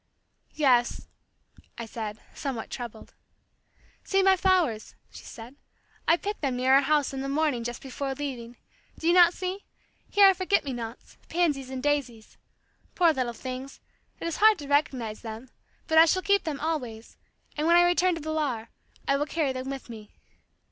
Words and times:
"Yes," 0.55 1.07
I 1.77 1.85
said, 1.85 2.17
somewhat 2.33 2.71
troubled. 2.71 3.13
"See 4.03 4.23
my 4.23 4.35
flowers," 4.35 4.95
she 5.11 5.23
said. 5.25 5.57
"I 6.07 6.17
picked 6.17 6.41
them 6.41 6.55
near 6.55 6.73
our 6.73 6.81
house 6.81 7.13
in 7.13 7.21
the 7.21 7.29
morning 7.29 7.63
just 7.63 7.83
before 7.83 8.15
leaving. 8.15 8.57
Do 8.97 9.07
you 9.07 9.13
not 9.13 9.31
see? 9.35 9.63
Here 10.09 10.25
are 10.25 10.33
forget 10.33 10.63
me 10.65 10.73
nots, 10.73 11.19
pansies 11.29 11.69
and 11.69 11.83
daisies. 11.83 12.37
Poor 12.95 13.13
little 13.13 13.31
things! 13.31 13.79
It 14.19 14.25
is 14.25 14.37
hard 14.37 14.57
to 14.57 14.67
recognize 14.67 15.21
them, 15.21 15.51
but 15.85 15.99
I 15.99 16.05
shall 16.05 16.23
keep 16.23 16.45
them 16.45 16.59
always, 16.59 17.15
and 17.55 17.67
when 17.67 17.75
I 17.75 17.83
return 17.85 18.15
to 18.15 18.21
Villar, 18.21 18.69
I 19.07 19.17
will 19.17 19.27
carry 19.27 19.53
them 19.53 19.69
with 19.69 19.87
me." 19.87 20.15